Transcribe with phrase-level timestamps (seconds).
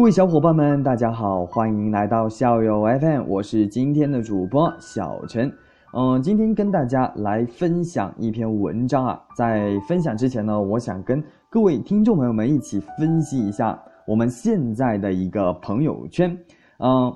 [0.00, 5.52] 各位小伙伴们，大家好，欢迎来到校友 FM，我是今天的主播小陈。
[5.92, 9.22] 嗯，今天跟大家来分享一篇文章啊。
[9.36, 16.34] 在分享之前呢，我想跟各位听众朋友们一起分析一下我们现在的一个朋友圈。
[16.78, 17.14] 嗯，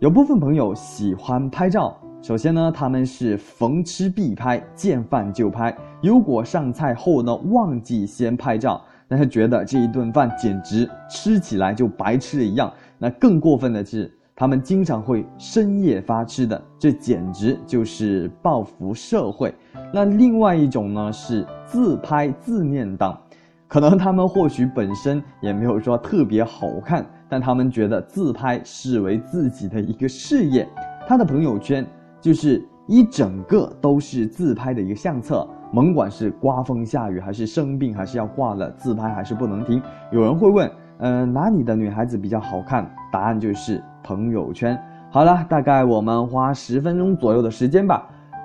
[0.00, 5.74] 有部分朋友喜欢拍照，首先呢，他们是逢吃必拍，见饭就拍。
[6.02, 8.82] 如果上菜后呢，忘记先拍照。
[9.10, 12.72] 但是觉得这一顿饭简直吃起来就白吃了一样。
[12.96, 19.52] 那更过分的是，他们经常会深夜发吃的，这简直就是报复社会。
[19.92, 23.20] 那另外一种呢是自拍自恋党，
[23.66, 30.68] 可能他们或许本身也没有说特别好看，但他们觉得自拍视为自己的一个事业，
[31.08, 31.84] 他的朋友圈
[32.20, 35.44] 就是一整个都是自拍的一个相册。
[35.72, 39.80] 甭管是刮风下雨，还是生病，还是要挂了，自拍还是不能停。
[40.10, 42.90] 有人会问，嗯，哪里的女孩子比较好看？
[43.12, 44.76] 答案就是朋友圈。
[45.12, 48.04] 好了，大概我们花十分钟左右的时间吧。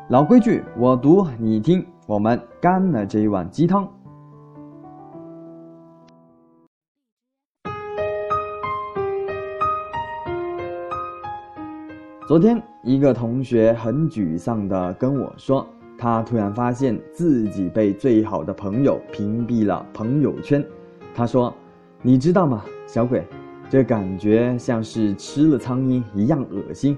[0.09, 3.87] 老规矩，我读你听，我们干了这一碗鸡汤。
[12.27, 15.65] 昨天，一个同学很沮丧的跟我说。
[15.97, 20.63] 他突然发现自己被最好的朋友屏蔽了朋友圈。
[21.13, 21.53] 他说
[22.01, 23.25] ：“你知道吗，小鬼，
[23.69, 26.97] 这感觉像是吃了苍蝇一样恶心。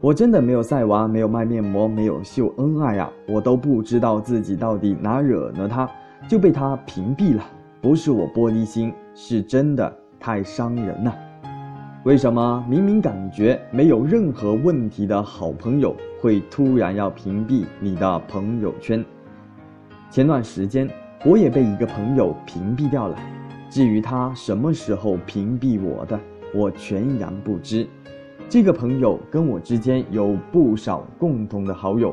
[0.00, 3.10] 我真的没有晒娃，没有卖面膜，没有秀恩爱啊！
[3.28, 5.88] 我都不知道自己到底哪惹了他，
[6.28, 7.44] 就被他屏蔽了。
[7.80, 11.14] 不是我玻璃心，是真的太伤人了。”
[12.04, 19.04] 为什么明明感觉没有任何问题的好朋友，会突然要屏蔽你的朋友圈？
[20.10, 20.90] 前段时间
[21.24, 23.16] 我也被一个朋友屏蔽掉了，
[23.70, 26.18] 至于他什么时候屏蔽我的，
[26.52, 27.86] 我全然不知。
[28.48, 32.12] 这个朋友跟我之间有不少共同的好友，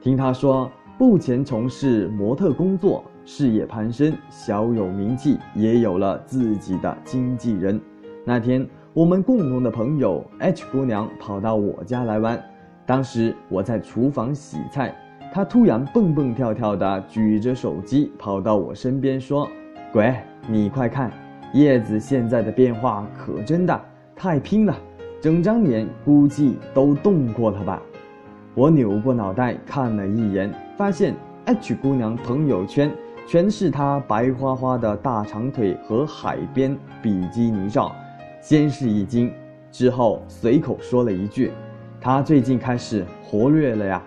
[0.00, 7.78] 听他说，目前从事模特工作，事业攀升，小有名气，也有了自己的经纪人。
[8.24, 8.66] 那天。
[8.98, 12.42] 我们共同的朋友 H 姑娘跑到我家来玩，
[12.84, 14.92] 当时我在厨房洗菜，
[15.32, 19.48] 她突然蹦蹦跳跳的举着手机跑到我身边说
[19.94, 20.12] ：“鬼，
[20.48, 21.12] 你快看，
[21.54, 23.80] 叶子现在的变化可真大，
[24.16, 24.76] 太拼了，
[25.20, 27.80] 整张脸估计都动过了吧？”
[28.52, 31.14] 我扭过脑袋看了一眼，发现
[31.44, 32.90] H 姑娘朋友圈
[33.28, 37.94] 全是她白花花的大长腿和海边比基尼照。
[38.48, 39.30] 先是一惊，
[39.70, 41.52] 之后随口说了一句
[42.00, 44.02] ：“他最近开始活跃了呀。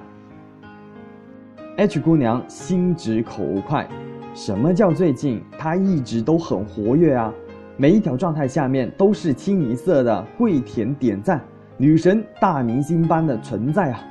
[1.77, 3.87] ”H 姑娘心直口快，
[4.33, 5.43] 什么叫最近？
[5.59, 7.31] 她一直都很活跃啊！
[7.77, 11.39] 每一条状态下面都是清一色的跪舔点赞，
[11.77, 14.03] 女神大明星般的存在啊！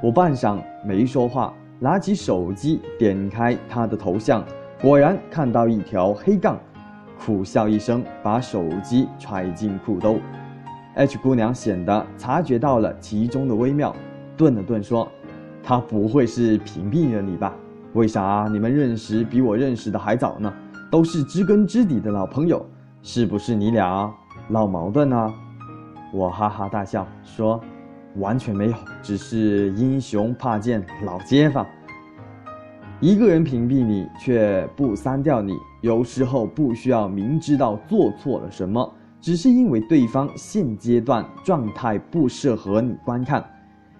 [0.00, 4.44] 我半晌没说话，拿起手机点开她的头像，
[4.80, 6.56] 果然看到一条黑杠。
[7.18, 10.18] 苦笑一声，把手机揣进裤兜。
[10.94, 13.94] H 姑娘显得察觉到了其中的微妙，
[14.36, 15.06] 顿了顿说
[15.62, 17.52] ：“他不会是屏蔽了你吧？
[17.92, 20.52] 为啥你们认识比我认识的还早呢？
[20.90, 22.64] 都是知根知底的老朋友，
[23.02, 24.10] 是不是你俩
[24.48, 25.34] 闹矛盾呢？”
[26.14, 27.60] 我哈哈大笑说
[28.16, 31.66] ：“完全没有，只是英雄怕见老街坊。”
[33.02, 35.52] 一个人屏蔽你却不删掉你，
[35.82, 38.90] 有时候不需要明知道做错了什么，
[39.20, 43.44] 只是因为对方现阶段状态不适合你观看。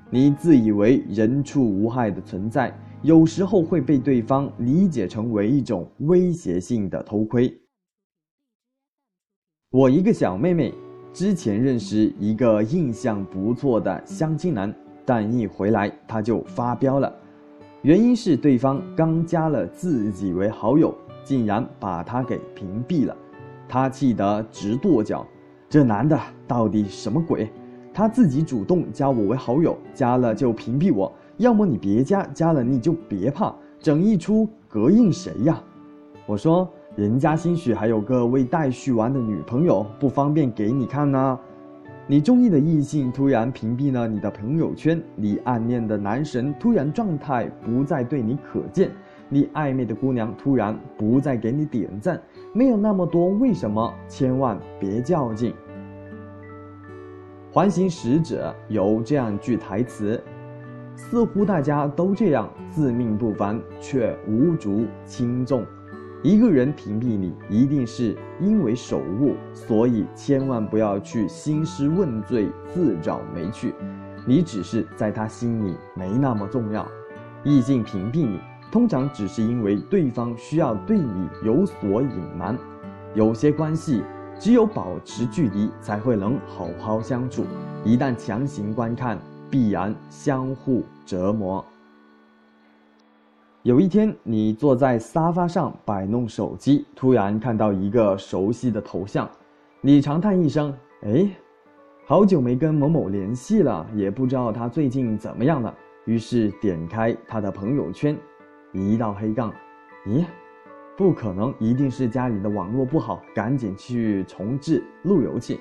[0.08, 7.54] 你自以为人畜无害的存在，有时候会被对方理解成为一种威胁性的偷窥。
[9.72, 10.72] 我一个小妹妹
[11.12, 14.74] 之前认识一个印象不错的相亲男，
[15.04, 17.14] 但一回来他就发飙了。
[17.86, 20.92] 原因是对方刚加了自己为好友，
[21.22, 23.16] 竟然把他给屏蔽了，
[23.68, 25.24] 他气得直跺脚。
[25.68, 26.18] 这男的
[26.48, 27.48] 到底什么鬼？
[27.94, 35.62] 他自己主动加我为好友，加了就屏蔽我，要么你别加，加了你就别怕，整一出膈应谁呀？
[36.26, 41.38] 我说，人家兴许还有个未待续完的女朋友，不方便给你看呢。
[42.08, 48.92] 你中意的异性突然屏蔽了你的朋友圈，你暗恋的男神突然状态不再对你可见，
[49.28, 52.22] 你暧昧的姑娘突然不再给你点赞，
[52.52, 55.52] 没有那么多为什么，千万别较劲。
[57.50, 60.22] 环形使者有这样句台词：
[60.94, 65.66] 似乎大家都这样，自命不凡却无足轻重。
[66.22, 73.74] 一个人屏蔽你，一定是因为手误，所以千万不要去兴师问罪、自找没趣。
[74.26, 76.86] 你只是在他心里没那么重要。
[77.44, 78.40] 异性屏蔽你，
[78.72, 82.58] 通常只是因为对方需要对你有所隐瞒。
[83.14, 84.02] 有些关系
[84.38, 87.44] 只有保持距离才会能好好相处，
[87.84, 89.16] 一旦强行观看，
[89.48, 91.64] 必然相互折磨。
[93.66, 99.28] 有一天，你坐在沙发上摆弄手机，突然看到一个熟悉的头像，
[99.80, 100.72] 你长叹一声
[101.02, 101.28] ：“哎，
[102.06, 105.74] 好久没跟某某联系了，也不知道他最近怎么样了。”
[106.06, 108.16] 于是点开他的朋友圈，
[108.72, 109.52] 一道黑杠
[110.06, 110.24] ：“咦，
[110.96, 115.58] 不可能，一定是家里的网络不好，赶紧去重置路由器，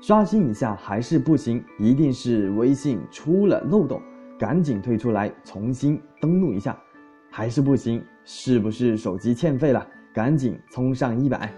[0.00, 4.00] 刷新一下还是不行，一定是微信出了漏洞，
[4.38, 6.80] 赶紧退出来重新登录一下。”
[7.30, 9.86] 还是不行，是不是手机欠费了？
[10.12, 11.52] 赶紧充上一百，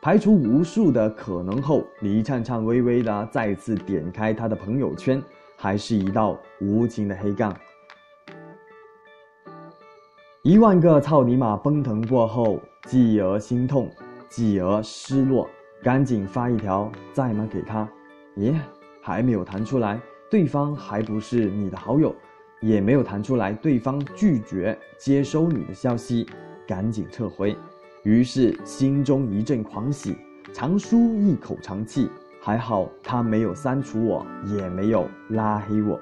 [0.00, 5.22] 排除无数的可能后，李颤颤巍巍的再次点开他的朋友圈，
[5.56, 7.54] 还是一道无情的黑杠。
[10.42, 13.90] 一万个操你妈奔腾过后，继而心痛，
[14.30, 15.46] 继而失落，
[15.82, 17.86] 赶紧发一条在吗给他。
[18.36, 18.56] 咦，
[19.02, 20.00] 还没有弹出来，
[20.30, 22.14] 对方还不是你的好友。
[22.60, 26.26] 也没有弹出来，对方拒绝接收你的消息，
[26.66, 27.56] 赶紧撤回。
[28.02, 30.16] 于是心中一阵狂喜，
[30.52, 32.08] 长舒一口长气。
[32.40, 36.00] 还好他没有删除我，也没有拉黑我。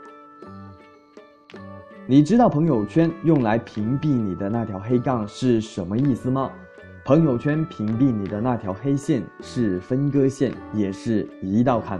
[2.06, 6.52] 你知道朋友圈用来屏蔽你的那条黑杠是什么意思吗？
[7.04, 11.98] 朋友圈屏蔽你的那条黑线是分割线，也是一道坎。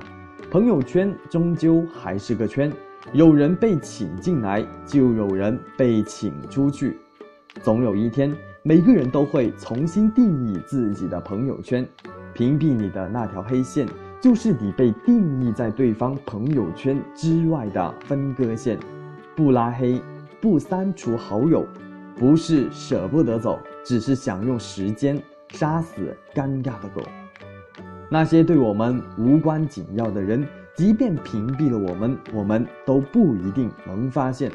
[0.50, 2.70] 朋友圈终究还是个圈。
[3.12, 6.98] 有人被请进来，就有人被请出去。
[7.62, 11.86] 总有一天，每个人都会重新定义自己的朋友圈。
[12.34, 13.88] 屏蔽你的那条黑线，
[14.20, 18.78] 就是你被定义在对方朋友圈之外的分割线。
[19.34, 20.02] 不拉黑，
[20.40, 21.64] 不删除好友，
[22.18, 27.02] 不是舍不得走，只是想用时间杀死尴尬的狗。
[28.10, 30.46] 那些对我们无关紧要的人。
[30.76, 34.52] 即便屏蔽了我们，我们都不一定能发现。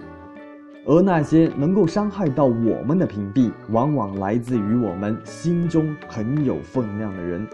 [0.85, 7.47] 而那些能够伤害到我们的屏蔽，往往来自于我们心中很有分量的人。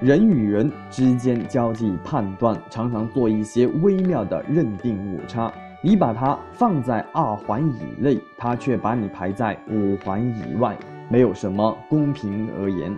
[0.00, 5.50] 人与人之间交际判断，常常做一些微妙的认定误差。
[5.82, 10.76] 你把它放在二环以内，他却把你排在五环以外，
[11.08, 12.94] 没有什么公平而言。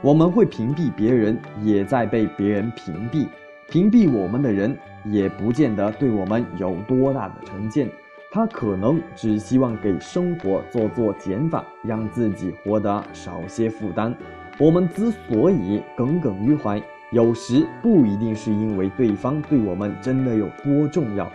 [0.00, 3.26] 我们会屏蔽别人，也在被别人屏蔽。
[3.68, 7.90] 屏蔽我们的人，也不见得对我们有多大的成见。
[8.30, 14.14] 他可能只希望给生活做做减法，让自己活得少些负担。
[14.58, 16.80] 我们之所以耿耿于怀，
[17.10, 21.30] 有时不一定是因为对方对我们真的有多重要，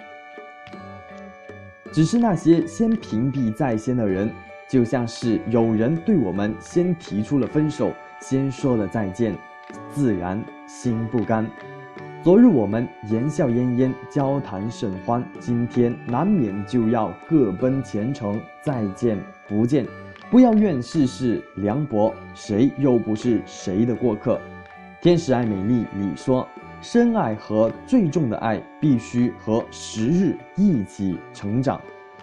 [1.91, 4.31] 只是那些先屏蔽在先的人，
[4.69, 7.91] 就像是有人对我们先提出了分手。
[8.23, 9.37] 先说了再见，
[9.89, 11.45] 自然心不甘。
[12.23, 19.85] 昨日我们言笑晏晏，交谈甚欢，今天难免就要各奔前程，再见不见。
[20.31, 24.39] 不要怨世事凉薄，谁又不是谁的过客？
[25.01, 26.47] 天使爱美丽里说，
[26.81, 31.79] 深爱和最重的爱必须和时日一起成长。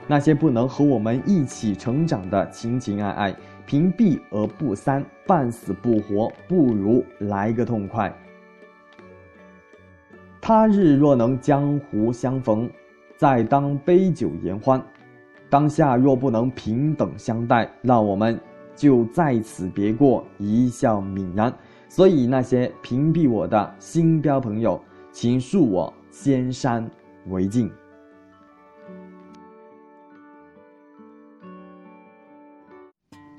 [0.06, 3.36] 那些不能和我们一起成长的情情爱爱。
[3.70, 8.12] 屏蔽而不删，半死不活，不如来个痛快。
[10.40, 12.68] 他日若能江湖相逢，
[13.16, 14.80] 再当杯酒言欢；
[15.48, 18.36] 当下若不能平等相待，那我们
[18.74, 21.54] 就在此别过，一笑泯然。
[21.88, 26.84] 所以那些屏蔽我的新标朋友，请恕我先删
[27.28, 27.70] 为敬。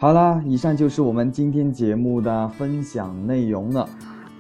[0.01, 3.87] 好啦，以上就是我们今天节目的分享内容了。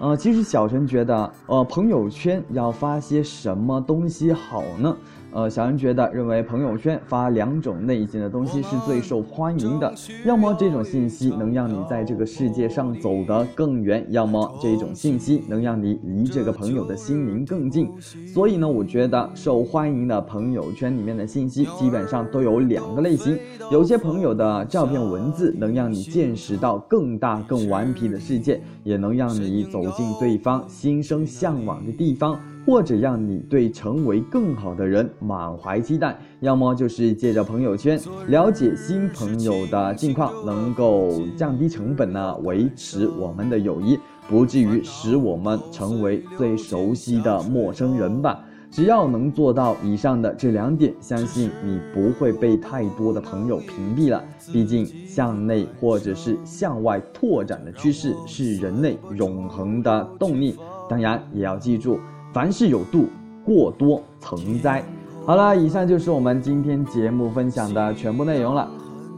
[0.01, 4.97] 呃，其实小陈觉得，呃，朋友圈要发些什么东西好呢？
[5.33, 9.93] 呃，小陈觉得，认为朋友圈发两种类型的东西是最受欢迎的，
[10.25, 17.89] 要么这种信息能让你在这个世界上走得更远，要么这种信息能让你离这个朋友的心灵更近。
[18.27, 23.37] 所以呢，我觉得受欢迎的朋友圈里面的信息基本上都有两个类型，
[23.71, 32.39] 有些朋友的照片文字能让你见识到更大更顽皮的世界，也能让你走进对方心生向往的地方。
[32.63, 43.97] 或者让你对成为更好的人满怀期待，要么就是借着朋友圈了解新朋友的近况，能够降低成本呢，维持我们的友谊，
[44.29, 48.39] 不至于使我们成为最熟悉的陌生人吧。
[48.71, 54.23] 只要能做到以上的这两点，相信你不会被太多的朋友屏蔽了。
[54.53, 60.57] 毕竟，向内或者是向外拓展的趋势是人类永恒的动力。
[60.89, 61.99] 当然，也要记住，
[62.31, 63.07] 凡事有度，
[63.43, 64.81] 过多成灾。
[65.25, 68.71] 好了，以上就是我们今天节目分享的全部内容了。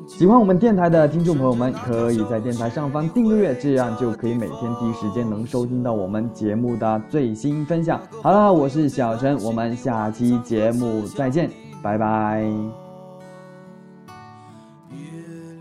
[0.05, 7.99] 喜欢我们电台的听众朋友们，可以在电台上方订阅，这样就可以每天第一时间能收听到我们节目的最新分享。
[8.21, 11.49] 好了，我是小陈，我们下期节目再见，
[11.81, 12.41] 拜拜。
[14.91, 14.97] 月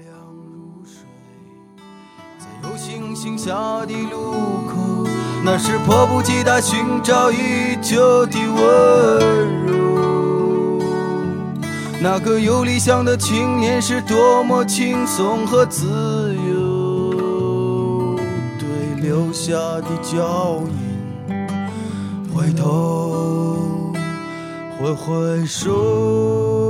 [0.03, 1.07] 亮如水，
[2.39, 4.33] 在有星星下的路
[4.69, 5.09] 口，
[5.45, 9.82] 那是迫不及待寻找已久的温柔。
[12.03, 15.87] 那个有理想的青年是多么轻松和自
[16.35, 18.17] 由，
[18.59, 18.67] 对
[19.01, 21.37] 留下的脚印，
[22.35, 23.93] 回头
[24.77, 26.62] 挥挥手。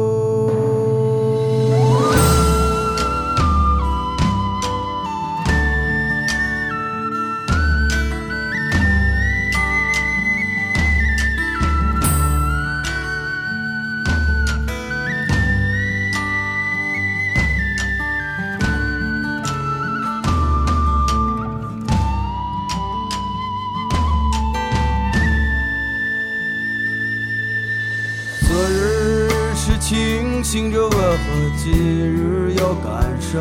[30.52, 31.16] 醒着为何
[31.56, 33.40] 今日要赶上？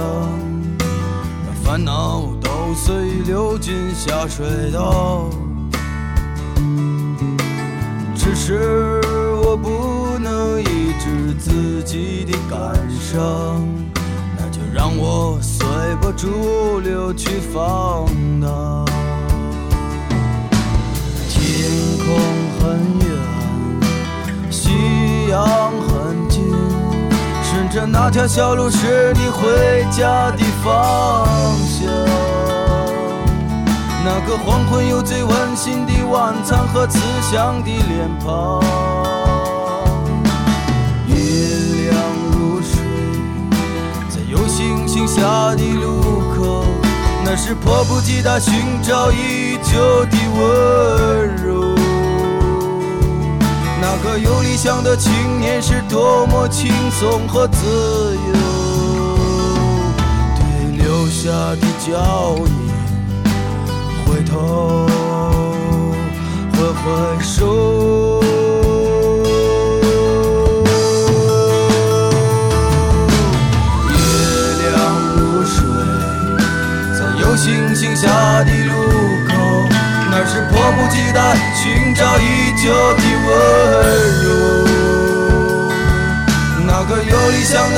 [1.45, 5.29] 让烦恼都随流进下水道。
[8.15, 9.01] 只是
[9.43, 13.61] 我不能抑制自己的感伤，
[14.37, 15.67] 那就让我随
[15.99, 18.05] 波逐流去放
[18.39, 18.85] 荡。
[21.27, 21.69] 天
[22.05, 22.15] 空
[22.61, 25.90] 很远，夕阳很。
[27.71, 31.25] 着那条小路是你回家的方
[31.65, 31.87] 向，
[34.03, 38.61] 那个黄昏有最温馨的晚餐和慈祥的脸庞。
[41.07, 41.15] 月
[41.87, 41.95] 亮
[42.33, 42.77] 如水，
[44.09, 46.65] 在有星星下的路口，
[47.23, 51.60] 那是迫不及待寻找已久的温柔。
[53.93, 58.33] 那个有理想的青年是多么轻松和自由，
[60.37, 60.41] 对
[60.77, 62.71] 留下的脚印，
[64.05, 64.87] 回头
[66.53, 66.81] 挥挥
[67.21, 68.23] 手。
[73.89, 73.91] 月
[74.69, 74.79] 亮
[75.17, 75.59] 如水，
[76.97, 78.07] 在有星星下
[78.45, 78.71] 的路
[79.27, 79.31] 口。
[80.13, 81.19] 那是迫不及待
[81.55, 82.67] 寻找已久
[82.97, 83.29] 的温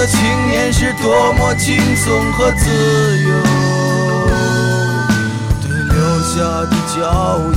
[0.06, 0.20] 青
[0.50, 2.70] 年是多么轻松和自
[3.20, 3.30] 由，
[5.62, 6.36] 对留下
[6.70, 7.56] 的脚印，